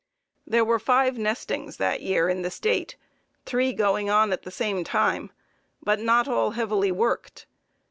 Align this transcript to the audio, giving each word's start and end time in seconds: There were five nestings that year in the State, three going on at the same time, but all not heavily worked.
There 0.47 0.65
were 0.65 0.79
five 0.79 1.19
nestings 1.19 1.77
that 1.77 2.01
year 2.01 2.27
in 2.27 2.41
the 2.41 2.49
State, 2.49 2.95
three 3.45 3.71
going 3.71 4.09
on 4.09 4.33
at 4.33 4.41
the 4.41 4.49
same 4.49 4.83
time, 4.83 5.31
but 5.83 5.99
all 5.99 6.47
not 6.51 6.55
heavily 6.55 6.91
worked. 6.91 7.45